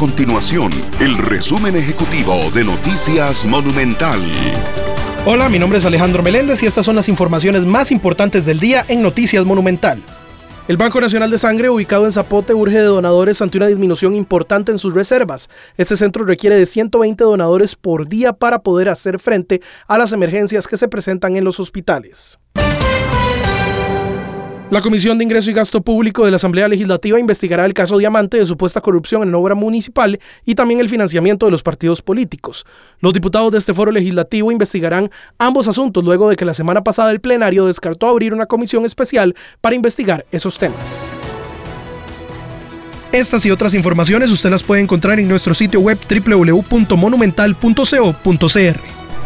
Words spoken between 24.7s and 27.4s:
La Comisión de Ingreso y Gasto Público de la Asamblea Legislativa